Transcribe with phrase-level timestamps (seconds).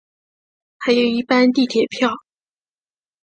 [0.79, 2.09] 还有一般地铁票